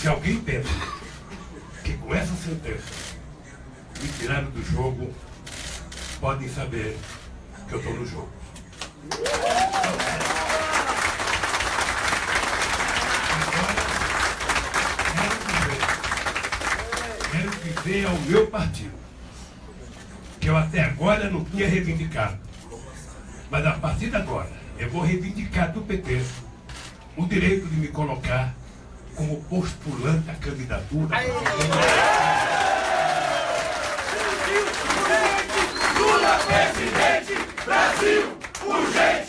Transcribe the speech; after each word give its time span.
Se 0.00 0.06
alguém 0.06 0.40
pensa 0.40 0.68
que 1.82 1.94
com 1.94 2.14
essa 2.14 2.32
sentença 2.36 2.86
me 4.00 4.08
tiraram 4.10 4.48
do 4.52 4.62
jogo, 4.62 5.12
podem 6.20 6.48
saber 6.48 6.96
que 7.68 7.74
eu 7.74 7.80
estou 7.80 7.94
no 7.94 8.06
jogo. 8.06 8.28
Quero 17.32 17.50
viver 17.50 18.06
ao 18.06 18.18
meu 18.20 18.46
partido, 18.46 18.94
que 20.40 20.48
eu 20.48 20.56
até 20.56 20.84
agora 20.84 21.28
não 21.28 21.44
tinha 21.44 21.68
reivindicado. 21.68 22.38
Mas 23.50 23.66
a 23.66 23.72
partir 23.72 24.10
de 24.10 24.16
agora, 24.16 24.52
eu 24.78 24.88
vou 24.90 25.02
reivindicar 25.02 25.72
do 25.72 25.82
PT 25.82 26.22
o 27.16 27.26
direito 27.26 27.66
de 27.66 27.80
me 27.80 27.88
colocar 27.88 28.54
como 29.18 29.36
postulante 29.42 30.30
à 30.30 30.34
candidatura. 30.36 31.18
Lula 35.98 36.38
presidente, 36.46 37.34
Brasil, 37.66 38.38
urgente! 38.64 39.27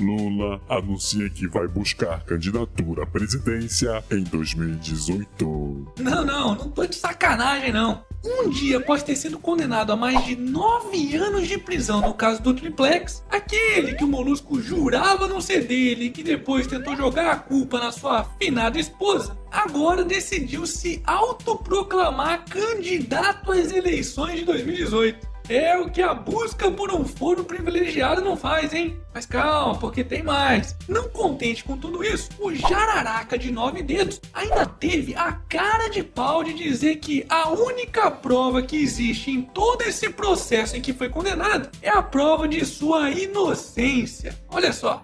Lula 0.00 0.60
anuncia 0.68 1.28
que 1.30 1.46
vai 1.48 1.66
buscar 1.66 2.24
candidatura 2.24 3.02
à 3.02 3.06
presidência 3.06 4.02
em 4.10 4.22
2018. 4.22 5.92
Não, 6.00 6.24
não, 6.24 6.54
não 6.54 6.70
tô 6.70 6.86
de 6.86 6.96
sacanagem 6.96 7.72
não. 7.72 8.06
Um 8.24 8.50
dia 8.50 8.78
após 8.78 9.02
ter 9.02 9.14
sido 9.14 9.38
condenado 9.38 9.92
a 9.92 9.96
mais 9.96 10.24
de 10.26 10.34
nove 10.34 11.14
anos 11.16 11.46
de 11.46 11.56
prisão 11.56 12.00
no 12.00 12.12
caso 12.12 12.42
do 12.42 12.52
Triplex, 12.52 13.24
aquele 13.30 13.94
que 13.94 14.04
o 14.04 14.08
Molusco 14.08 14.60
jurava 14.60 15.28
não 15.28 15.40
ser 15.40 15.64
dele 15.66 16.06
e 16.06 16.10
que 16.10 16.22
depois 16.22 16.66
tentou 16.66 16.96
jogar 16.96 17.30
a 17.30 17.36
culpa 17.36 17.78
na 17.78 17.92
sua 17.92 18.20
afinada 18.20 18.78
esposa, 18.78 19.38
agora 19.50 20.04
decidiu 20.04 20.66
se 20.66 21.00
autoproclamar 21.06 22.44
candidato 22.46 23.52
às 23.52 23.72
eleições 23.72 24.40
de 24.40 24.44
2018. 24.44 25.37
É 25.48 25.78
o 25.78 25.88
que 25.88 26.02
a 26.02 26.12
busca 26.12 26.70
por 26.70 26.92
um 26.92 27.06
foro 27.06 27.42
privilegiado 27.42 28.20
não 28.20 28.36
faz, 28.36 28.74
hein? 28.74 29.00
Mas 29.14 29.24
calma, 29.24 29.78
porque 29.78 30.04
tem 30.04 30.22
mais. 30.22 30.76
Não 30.86 31.08
contente 31.08 31.64
com 31.64 31.74
tudo 31.74 32.04
isso, 32.04 32.28
o 32.38 32.54
jararaca 32.54 33.38
de 33.38 33.50
nove 33.50 33.82
dedos 33.82 34.20
ainda 34.34 34.66
teve 34.66 35.14
a 35.14 35.32
cara 35.32 35.88
de 35.88 36.02
pau 36.02 36.44
de 36.44 36.52
dizer 36.52 36.96
que 36.96 37.24
a 37.30 37.48
única 37.48 38.10
prova 38.10 38.60
que 38.60 38.76
existe 38.76 39.30
em 39.30 39.40
todo 39.40 39.80
esse 39.80 40.10
processo 40.10 40.76
em 40.76 40.82
que 40.82 40.92
foi 40.92 41.08
condenado 41.08 41.70
é 41.80 41.88
a 41.88 42.02
prova 42.02 42.46
de 42.46 42.62
sua 42.66 43.08
inocência. 43.08 44.38
Olha 44.50 44.70
só. 44.70 45.02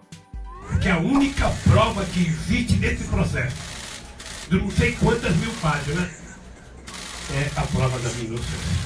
Que 0.83 0.91
a 0.91 0.99
única 0.99 1.51
prova 1.71 2.05
que 2.05 2.21
existe 2.21 2.77
nesse 2.77 3.05
processo, 3.05 3.57
de 4.51 4.59
não 4.59 4.71
sei 4.71 4.93
quantas 4.93 5.35
mil 5.37 5.53
páginas, 5.63 6.11
é 7.33 7.51
a 7.59 7.63
prova 7.63 7.99
da 7.99 8.11
minha 8.11 8.27
inocência. 8.27 8.85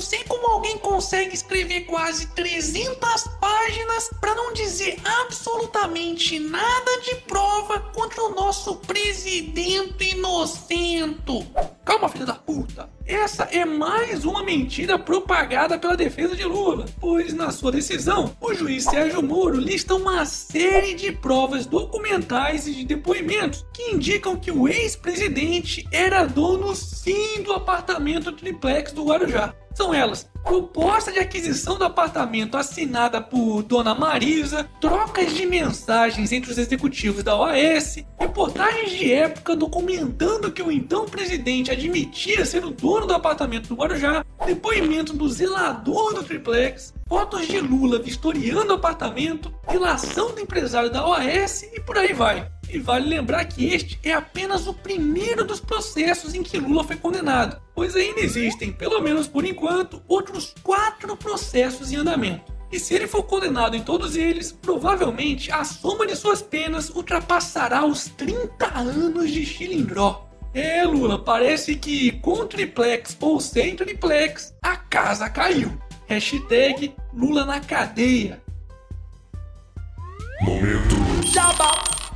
Não 0.00 0.06
sei 0.06 0.24
como 0.24 0.46
alguém 0.46 0.78
consegue 0.78 1.34
escrever 1.34 1.82
quase 1.82 2.26
300 2.28 2.96
páginas 3.38 3.49
para 4.20 4.34
não 4.34 4.52
dizer 4.52 4.98
absolutamente 5.04 6.38
nada 6.38 7.00
de 7.02 7.16
prova 7.26 7.80
contra 7.92 8.22
o 8.22 8.34
nosso 8.34 8.76
presidente 8.76 10.14
inocento. 10.14 11.44
Calma, 11.84 12.08
filha 12.08 12.26
da 12.26 12.34
puta. 12.34 12.88
Essa 13.06 13.44
é 13.44 13.64
mais 13.64 14.24
uma 14.24 14.42
mentira 14.42 14.98
propagada 14.98 15.78
pela 15.78 15.96
defesa 15.96 16.36
de 16.36 16.44
Lula, 16.44 16.86
pois 17.00 17.32
na 17.34 17.50
sua 17.50 17.72
decisão, 17.72 18.34
o 18.40 18.54
juiz 18.54 18.84
Sérgio 18.84 19.22
Moro 19.22 19.56
lista 19.56 19.94
uma 19.94 20.24
série 20.24 20.94
de 20.94 21.12
provas 21.12 21.66
documentais 21.66 22.66
e 22.66 22.74
de 22.74 22.84
depoimentos 22.84 23.66
que 23.74 23.90
indicam 23.90 24.36
que 24.36 24.50
o 24.50 24.68
ex-presidente 24.68 25.86
era 25.90 26.24
dono 26.24 26.74
sim 26.74 27.42
do 27.42 27.52
apartamento 27.52 28.32
triplex 28.32 28.92
do 28.92 29.04
Guarujá. 29.04 29.54
São 29.74 29.92
elas: 29.92 30.28
proposta 30.42 31.12
de 31.12 31.18
aquisição 31.18 31.78
do 31.78 31.84
apartamento 31.84 32.56
assinada 32.56 33.20
por 33.20 33.62
Dona 33.62 33.94
Marisa, 33.94 34.68
trocas 34.80 35.32
de 35.32 35.46
mensagens 35.46 36.32
entre 36.32 36.50
os 36.50 36.58
executivos 36.58 37.22
da 37.22 37.36
OAS, 37.36 38.04
reportagens 38.18 38.90
de 38.90 39.12
época 39.12 39.56
documentando 39.56 40.50
que 40.50 40.62
o 40.62 40.70
então 40.70 41.06
presidente 41.06 41.70
admitia 41.70 42.44
ser 42.44 42.64
o 42.64 42.70
dono 42.70 43.06
do 43.06 43.14
apartamento 43.14 43.68
do 43.68 43.74
Guarujá, 43.74 44.24
depoimento 44.44 45.12
do 45.12 45.28
zelador 45.28 46.14
do 46.14 46.22
triplex, 46.22 46.94
fotos 47.08 47.46
de 47.46 47.60
Lula 47.60 47.98
vistoriando 47.98 48.72
o 48.72 48.76
apartamento, 48.76 49.52
relação 49.68 50.32
do 50.34 50.40
empresário 50.40 50.90
da 50.90 51.06
OAS 51.06 51.62
e 51.62 51.80
por 51.80 51.98
aí 51.98 52.12
vai. 52.12 52.50
E 52.72 52.78
vale 52.78 53.08
lembrar 53.08 53.44
que 53.46 53.66
este 53.66 53.98
é 54.02 54.12
apenas 54.12 54.68
o 54.68 54.74
primeiro 54.74 55.44
dos 55.44 55.58
processos 55.58 56.34
em 56.34 56.42
que 56.42 56.58
Lula 56.58 56.84
foi 56.84 56.96
condenado, 56.96 57.60
pois 57.74 57.96
ainda 57.96 58.20
existem, 58.20 58.72
pelo 58.72 59.00
menos 59.00 59.26
por 59.26 59.44
enquanto, 59.44 60.00
outros 60.06 60.54
quatro 60.62 61.16
processos 61.16 61.90
em 61.90 61.96
andamento. 61.96 62.52
E 62.70 62.78
se 62.78 62.94
ele 62.94 63.08
for 63.08 63.24
condenado 63.24 63.74
em 63.74 63.82
todos 63.82 64.14
eles, 64.14 64.52
provavelmente 64.52 65.50
a 65.50 65.64
soma 65.64 66.06
de 66.06 66.14
suas 66.14 66.40
penas 66.40 66.88
ultrapassará 66.90 67.84
os 67.84 68.04
30 68.04 68.78
anos 68.78 69.32
de 69.32 69.44
chilindró. 69.44 70.28
É, 70.54 70.84
Lula, 70.84 71.18
parece 71.18 71.74
que 71.74 72.12
com 72.20 72.46
triplex 72.46 73.16
ou 73.20 73.40
sem 73.40 73.74
triplex, 73.74 74.54
a 74.62 74.76
casa 74.76 75.28
caiu. 75.28 75.76
Hashtag 76.06 76.94
Lula 77.12 77.44
na 77.44 77.60
cadeia. 77.60 78.40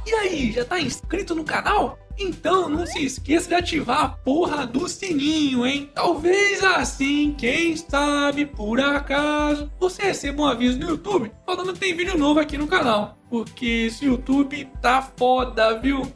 E 0.07 0.13
aí, 0.15 0.53
já 0.53 0.65
tá 0.65 0.81
inscrito 0.81 1.35
no 1.35 1.45
canal? 1.45 1.99
Então 2.19 2.69
não 2.69 2.87
se 2.87 3.05
esqueça 3.05 3.49
de 3.49 3.55
ativar 3.55 4.05
a 4.05 4.09
porra 4.09 4.67
do 4.67 4.89
sininho, 4.89 5.67
hein? 5.67 5.91
Talvez 5.95 6.63
assim, 6.63 7.35
quem 7.37 7.77
sabe, 7.77 8.47
por 8.47 8.81
acaso, 8.81 9.71
você 9.81 10.03
receba 10.03 10.43
um 10.43 10.47
aviso 10.47 10.79
no 10.79 10.91
YouTube 10.91 11.33
falando 11.45 11.73
que 11.73 11.81
tem 11.81 11.97
vídeo 11.97 12.17
novo 12.17 12.39
aqui 12.39 12.57
no 12.57 12.69
canal. 12.69 13.19
Porque 13.29 13.87
esse 13.89 14.05
YouTube 14.05 14.69
tá 14.81 15.03
foda, 15.03 15.79
viu? 15.81 16.07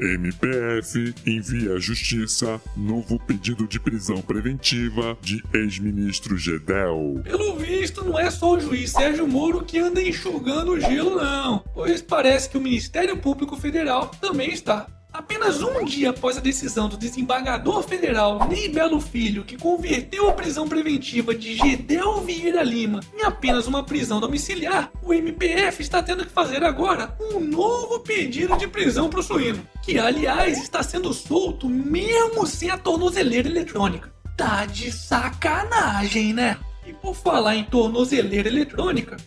MPF 0.00 1.14
envia 1.26 1.74
à 1.74 1.78
Justiça 1.78 2.60
novo 2.74 3.18
pedido 3.18 3.66
de 3.66 3.78
prisão 3.78 4.22
preventiva 4.22 5.16
de 5.20 5.42
ex-ministro 5.52 6.38
Gedel. 6.38 7.20
Pelo 7.22 7.56
visto, 7.56 8.04
não 8.04 8.18
é 8.18 8.30
só 8.30 8.54
o 8.54 8.60
juiz 8.60 8.92
Sérgio 8.92 9.28
Moro 9.28 9.64
que 9.64 9.78
anda 9.78 10.00
enxugando 10.02 10.72
o 10.72 10.80
gelo, 10.80 11.16
não. 11.16 11.62
Pois 11.74 12.00
parece 12.00 12.48
que 12.48 12.56
o 12.56 12.60
Ministério 12.60 13.16
Público 13.18 13.56
Federal 13.56 14.10
também 14.20 14.50
está. 14.50 14.86
Apenas 15.20 15.60
um 15.60 15.84
dia 15.84 16.08
após 16.08 16.38
a 16.38 16.40
decisão 16.40 16.88
do 16.88 16.96
desembargador 16.96 17.82
federal 17.82 18.48
Ney 18.48 18.70
Belo 18.70 18.98
Filho, 18.98 19.44
que 19.44 19.54
converteu 19.54 20.30
a 20.30 20.32
prisão 20.32 20.66
preventiva 20.66 21.34
de 21.34 21.56
Gedel 21.56 22.22
Vieira 22.22 22.62
Lima 22.62 23.00
em 23.14 23.22
apenas 23.22 23.66
uma 23.66 23.84
prisão 23.84 24.18
domiciliar, 24.18 24.90
o 25.02 25.12
MPF 25.12 25.82
está 25.82 26.02
tendo 26.02 26.24
que 26.24 26.32
fazer 26.32 26.64
agora 26.64 27.14
um 27.20 27.38
novo 27.38 28.00
pedido 28.00 28.56
de 28.56 28.66
prisão 28.66 29.10
para 29.10 29.20
o 29.20 29.22
suíno, 29.22 29.62
que 29.82 29.98
aliás 29.98 30.56
está 30.56 30.82
sendo 30.82 31.12
solto 31.12 31.68
mesmo 31.68 32.46
sem 32.46 32.70
a 32.70 32.78
tornozeleira 32.78 33.46
eletrônica. 33.46 34.10
Tá 34.38 34.64
de 34.64 34.90
sacanagem, 34.90 36.32
né? 36.32 36.56
E 36.86 36.94
por 36.94 37.14
falar 37.14 37.56
em 37.56 37.64
tornozeleira 37.64 38.48
eletrônica, 38.48 39.18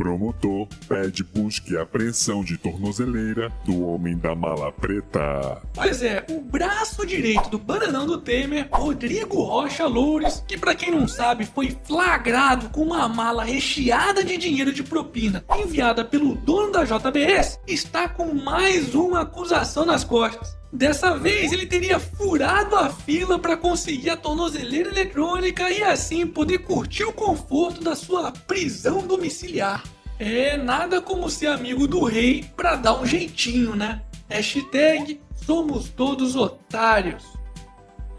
Promotor 0.00 0.66
pede 0.88 1.22
busca 1.22 1.74
e 1.74 1.76
apreensão 1.76 2.42
de 2.42 2.56
tornozeleira 2.56 3.52
do 3.66 3.86
homem 3.86 4.16
da 4.16 4.34
mala 4.34 4.72
preta. 4.72 5.60
Pois 5.74 6.02
é, 6.02 6.24
o 6.30 6.40
braço 6.40 7.04
direito 7.04 7.50
do 7.50 7.58
bananão 7.58 8.06
do 8.06 8.16
Temer, 8.16 8.66
Rodrigo 8.72 9.42
Rocha 9.42 9.86
Loures, 9.86 10.42
que 10.48 10.56
pra 10.56 10.74
quem 10.74 10.90
não 10.90 11.06
sabe 11.06 11.44
foi 11.44 11.76
flagrado 11.84 12.70
com 12.70 12.80
uma 12.80 13.06
mala 13.10 13.44
recheada 13.44 14.24
de 14.24 14.38
dinheiro 14.38 14.72
de 14.72 14.82
propina 14.82 15.44
enviada 15.54 16.02
pelo 16.02 16.34
dono 16.34 16.72
da 16.72 16.84
JBS, 16.84 17.60
está 17.66 18.08
com 18.08 18.32
mais 18.32 18.94
uma 18.94 19.20
acusação 19.20 19.84
nas 19.84 20.02
costas. 20.02 20.58
Dessa 20.72 21.18
vez 21.18 21.52
ele 21.52 21.66
teria 21.66 21.98
furado 21.98 22.76
a 22.76 22.88
fila 22.88 23.38
para 23.38 23.56
conseguir 23.56 24.10
a 24.10 24.16
tornozeleira 24.16 24.88
eletrônica 24.88 25.68
e 25.68 25.82
assim 25.82 26.26
poder 26.26 26.60
curtir 26.60 27.04
o 27.04 27.12
conforto 27.12 27.82
da 27.82 27.96
sua 27.96 28.30
prisão 28.30 29.04
domiciliar. 29.06 29.82
É 30.22 30.54
nada 30.54 31.00
como 31.00 31.30
ser 31.30 31.46
amigo 31.46 31.88
do 31.88 32.04
rei 32.04 32.44
para 32.54 32.76
dar 32.76 33.00
um 33.00 33.06
jeitinho, 33.06 33.74
né? 33.74 34.02
Hashtag 34.28 35.18
somos 35.34 35.88
todos 35.88 36.36
otários. 36.36 37.24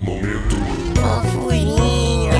Momento. 0.01 0.55
Fofurinha. 0.99 2.31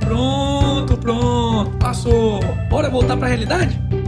Pronto, 0.00 0.98
pronto. 0.98 1.78
Passou. 1.78 2.40
Bora 2.68 2.90
voltar 2.90 3.16
para 3.16 3.26
a 3.26 3.28
realidade? 3.28 3.99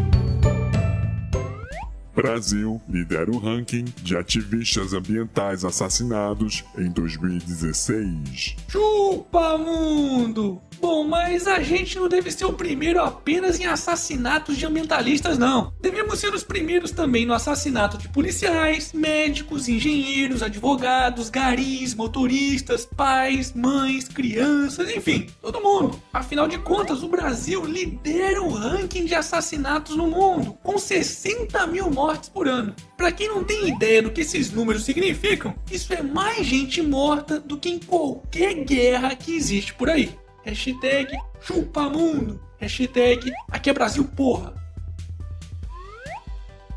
Brasil 2.23 2.81
lidera 2.89 3.33
o 3.33 3.39
ranking 3.39 3.85
de 4.01 4.17
ativistas 4.17 4.93
ambientais 4.93 5.65
assassinados 5.65 6.65
em 6.79 6.89
2016. 6.89 8.55
Chupa 8.69 9.59
mundo! 9.59 10.63
Mas 11.05 11.47
a 11.47 11.61
gente 11.61 11.99
não 11.99 12.09
deve 12.09 12.31
ser 12.31 12.45
o 12.45 12.53
primeiro 12.53 13.01
apenas 13.01 13.61
em 13.61 13.67
assassinatos 13.67 14.57
de 14.57 14.67
ambientalistas, 14.67 15.39
não. 15.39 15.73
Devemos 15.81 16.19
ser 16.19 16.33
os 16.35 16.43
primeiros 16.43 16.91
também 16.91 17.27
no 17.27 17.35
assassinato 17.35 17.99
de 17.99 18.09
policiais, 18.09 18.93
médicos, 18.93 19.69
engenheiros, 19.69 20.43
advogados, 20.43 21.29
garis, 21.29 21.95
motoristas, 21.95 22.85
pais, 22.85 23.53
mães, 23.53 24.09
crianças, 24.09 24.91
enfim, 24.91 25.27
todo 25.41 25.61
mundo. 25.61 26.01
Afinal 26.13 26.49
de 26.49 26.59
contas, 26.59 27.03
o 27.03 27.09
Brasil 27.09 27.65
lidera 27.65 28.43
o 28.43 28.51
ranking 28.51 29.05
de 29.05 29.15
assassinatos 29.15 29.97
no 29.97 30.07
mundo, 30.07 30.57
com 30.63 30.79
60 30.79 31.67
mil 31.67 31.91
mortes 31.91 32.29
por 32.29 32.49
ano. 32.49 32.75
Para 32.97 33.13
quem 33.13 33.29
não 33.29 33.43
tem 33.43 33.69
ideia 33.69 34.03
do 34.03 34.11
que 34.11 34.21
esses 34.21 34.51
números 34.51 34.85
significam, 34.85 35.55
isso 35.71 35.93
é 35.93 36.03
mais 36.03 36.47
gente 36.47 36.81
morta 36.81 37.41
do 37.41 37.59
que 37.59 37.69
em 37.69 37.79
qualquer 37.79 38.55
guerra 38.65 39.15
que 39.17 39.35
existe 39.35 39.75
por 39.75 39.91
aí. 39.91 40.15
Hashtag 40.45 41.17
chupamundo. 41.41 42.41
Hashtag 42.59 43.33
aqui 43.49 43.71
é 43.71 43.73
Brasil 43.73 44.05
porra. 44.05 44.55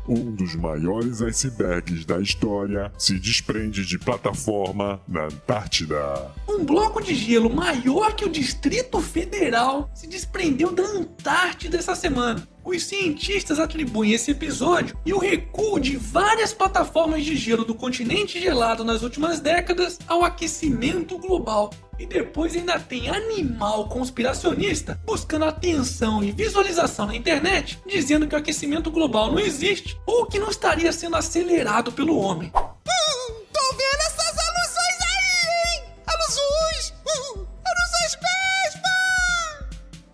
Um 0.08 0.36
dos 0.36 0.54
maiores 0.54 1.20
icebergs 1.20 2.04
da 2.04 2.20
história 2.20 2.92
se 2.96 3.18
desprende 3.18 3.84
de 3.84 3.98
plataforma 3.98 5.00
na 5.08 5.24
Antártida. 5.24 6.30
Um 6.48 6.64
bloco 6.64 7.02
de 7.02 7.12
gelo 7.12 7.52
maior 7.52 8.14
que 8.14 8.24
o 8.24 8.30
Distrito 8.30 9.00
Federal 9.00 9.90
se 9.92 10.06
desprendeu 10.06 10.70
da 10.70 10.84
Antártida 10.84 11.78
essa 11.78 11.96
semana. 11.96 12.46
Os 12.64 12.84
cientistas 12.84 13.58
atribuem 13.58 14.12
esse 14.12 14.30
episódio 14.30 14.96
e 15.04 15.12
o 15.12 15.18
recuo 15.18 15.80
de 15.80 15.96
várias 15.96 16.52
plataformas 16.52 17.24
de 17.24 17.36
gelo 17.36 17.64
do 17.64 17.74
continente 17.74 18.40
gelado 18.40 18.84
nas 18.84 19.02
últimas 19.02 19.40
décadas 19.40 19.98
ao 20.06 20.24
aquecimento 20.24 21.18
global. 21.18 21.70
E 21.98 22.06
depois 22.06 22.54
ainda 22.54 22.78
tem 22.78 23.08
animal 23.08 23.88
conspiracionista 23.88 25.00
buscando 25.04 25.46
atenção 25.46 26.22
e 26.22 26.30
visualização 26.30 27.06
na 27.06 27.16
internet, 27.16 27.80
dizendo 27.86 28.26
que 28.26 28.34
o 28.34 28.38
aquecimento 28.38 28.90
global 28.90 29.32
não 29.32 29.38
existe 29.38 29.98
ou 30.06 30.26
que 30.26 30.38
não 30.38 30.50
estaria 30.50 30.92
sendo 30.92 31.16
acelerado 31.16 31.90
pelo 31.92 32.18
homem. 32.18 32.52
Hum, 32.54 33.34
tô 33.52 33.62
vendo 33.72 34.00
essas 34.06 34.36
alusões 34.38 35.00
aí, 35.00 35.78
hein? 35.78 35.84
Alusões! 36.06 36.94
Hum, 37.06 37.46
alusões! 37.64 38.16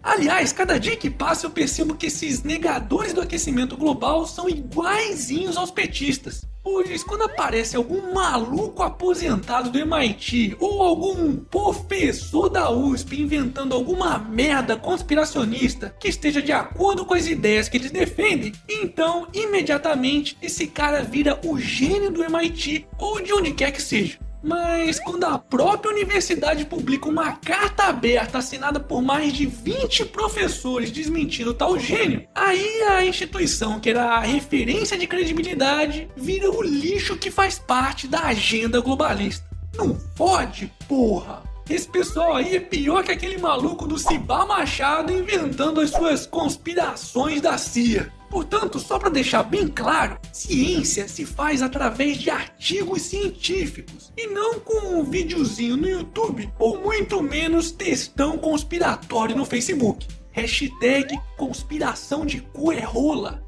Aliás, 0.02 0.52
cada 0.52 0.78
dia 0.78 0.96
que 0.96 1.08
passa 1.08 1.46
eu 1.46 1.50
percebo 1.50 1.94
que 1.94 2.06
esses 2.06 2.42
negadores 2.42 3.12
do 3.12 3.20
aquecimento 3.20 3.76
global 3.76 4.26
são 4.26 4.48
iguaizinhos 4.48 5.56
aos 5.56 5.70
petistas. 5.70 6.44
Pois 6.62 7.02
quando 7.02 7.22
aparece 7.22 7.76
algum 7.76 8.14
maluco 8.14 8.82
aposentado 8.82 9.70
do 9.70 9.78
MIT 9.78 10.56
ou 10.60 10.82
algum 10.82 11.36
professor 11.36 12.48
da 12.48 12.70
USP 12.70 13.20
inventando 13.20 13.74
alguma 13.74 14.18
merda 14.18 14.76
conspiracionista 14.76 15.94
que 15.98 16.08
esteja 16.08 16.40
de 16.40 16.52
acordo 16.52 17.04
com 17.04 17.14
as 17.14 17.26
ideias 17.26 17.68
que 17.68 17.76
eles 17.76 17.90
defendem, 17.90 18.52
então 18.68 19.26
imediatamente 19.32 20.36
esse 20.40 20.66
cara 20.66 21.02
vira 21.02 21.40
o 21.44 21.58
gênio 21.58 22.10
do 22.10 22.22
MIT 22.22 22.86
ou 22.98 23.20
de 23.20 23.32
onde 23.32 23.52
quer 23.52 23.72
que 23.72 23.82
seja. 23.82 24.18
Mas 24.42 24.98
quando 24.98 25.24
a 25.24 25.38
própria 25.38 25.92
universidade 25.92 26.64
publica 26.64 27.08
uma 27.08 27.32
carta 27.32 27.84
aberta 27.84 28.38
assinada 28.38 28.80
por 28.80 29.00
mais 29.00 29.32
de 29.32 29.46
20 29.46 30.06
professores 30.06 30.90
desmentindo 30.90 31.54
tal 31.54 31.78
gênio, 31.78 32.26
aí 32.34 32.82
a 32.90 33.04
instituição, 33.06 33.78
que 33.78 33.90
era 33.90 34.16
a 34.16 34.20
referência 34.20 34.98
de 34.98 35.06
credibilidade, 35.06 36.08
vira 36.16 36.50
o 36.50 36.62
lixo 36.62 37.16
que 37.16 37.30
faz 37.30 37.58
parte 37.58 38.08
da 38.08 38.24
agenda 38.24 38.80
globalista. 38.80 39.46
Não 39.76 39.96
pode, 40.16 40.72
porra! 40.88 41.42
Esse 41.70 41.88
pessoal 41.88 42.36
aí 42.36 42.56
é 42.56 42.60
pior 42.60 43.04
que 43.04 43.12
aquele 43.12 43.38
maluco 43.38 43.86
do 43.86 43.96
Cibá 43.96 44.44
Machado 44.44 45.12
inventando 45.12 45.80
as 45.80 45.90
suas 45.90 46.26
conspirações 46.26 47.40
da 47.40 47.56
CIA. 47.56 48.12
Portanto, 48.32 48.80
só 48.80 48.98
para 48.98 49.10
deixar 49.10 49.42
bem 49.42 49.68
claro, 49.68 50.18
ciência 50.32 51.06
se 51.06 51.26
faz 51.26 51.60
através 51.60 52.16
de 52.16 52.30
artigos 52.30 53.02
científicos 53.02 54.10
e 54.16 54.26
não 54.26 54.58
com 54.58 55.00
um 55.00 55.04
videozinho 55.04 55.76
no 55.76 55.86
YouTube 55.86 56.50
ou 56.58 56.80
muito 56.80 57.22
menos 57.22 57.70
textão 57.70 58.38
conspiratório 58.38 59.36
no 59.36 59.44
Facebook. 59.44 60.08
Hashtag 60.30 61.20
conspiração 61.36 62.24
de 62.24 62.40
cu 62.40 62.72
é 62.72 62.80
rola. 62.80 63.46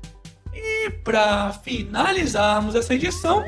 E 0.52 0.90
para 1.02 1.54
finalizarmos 1.54 2.75
essa 2.75 2.94
edição, 2.94 3.42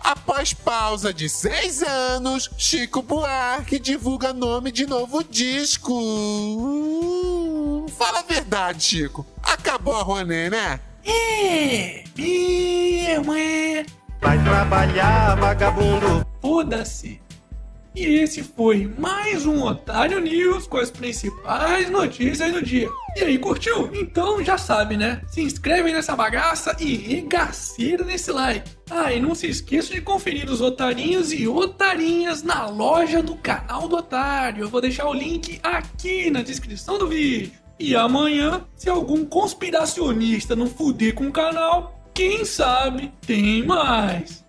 Após 0.00 0.54
pausa 0.54 1.12
de 1.12 1.28
seis 1.28 1.82
anos, 1.82 2.48
Chico 2.56 3.02
Buarque 3.02 3.78
divulga 3.78 4.32
nome 4.32 4.70
de 4.70 4.86
novo 4.86 5.24
disco. 5.24 7.17
Fala 7.98 8.20
a 8.20 8.22
verdade, 8.22 8.80
Chico. 8.80 9.26
Acabou 9.42 9.96
a 9.96 10.02
Rouanet, 10.02 10.50
né? 10.50 10.78
é, 11.04 12.04
mesmo 12.16 13.34
é, 13.34 13.84
Vai 14.20 14.42
trabalhar, 14.44 15.34
vagabundo. 15.34 16.24
foda-se. 16.40 17.20
E 17.96 18.04
esse 18.20 18.44
foi 18.44 18.86
mais 18.96 19.44
um 19.46 19.64
Otário 19.64 20.20
News 20.20 20.68
com 20.68 20.76
as 20.76 20.92
principais 20.92 21.90
notícias 21.90 22.52
do 22.52 22.62
dia. 22.62 22.88
E 23.16 23.24
aí, 23.24 23.36
curtiu? 23.36 23.90
Então 23.92 24.44
já 24.44 24.56
sabe, 24.56 24.96
né? 24.96 25.20
Se 25.26 25.40
inscreve 25.40 25.92
nessa 25.92 26.14
bagaça 26.14 26.76
e 26.78 26.94
regaceira 26.94 28.04
nesse 28.04 28.30
like. 28.30 28.70
Ah, 28.88 29.12
e 29.12 29.20
não 29.20 29.34
se 29.34 29.48
esqueça 29.48 29.92
de 29.92 30.00
conferir 30.00 30.48
os 30.48 30.60
otarinhos 30.60 31.32
e 31.32 31.48
otarinhas 31.48 32.44
na 32.44 32.66
loja 32.66 33.20
do 33.20 33.34
canal 33.34 33.88
do 33.88 33.96
Otário. 33.96 34.62
Eu 34.62 34.68
vou 34.68 34.80
deixar 34.80 35.08
o 35.08 35.12
link 35.12 35.58
aqui 35.64 36.30
na 36.30 36.42
descrição 36.42 36.96
do 36.96 37.08
vídeo. 37.08 37.50
E 37.78 37.94
amanhã, 37.94 38.66
se 38.76 38.88
algum 38.88 39.24
conspiracionista 39.24 40.56
não 40.56 40.66
fuder 40.66 41.14
com 41.14 41.28
o 41.28 41.32
canal, 41.32 42.02
quem 42.12 42.44
sabe 42.44 43.12
tem 43.24 43.64
mais. 43.64 44.44